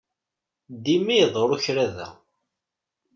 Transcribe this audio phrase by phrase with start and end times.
[0.83, 2.09] Dima iḍerru kra da.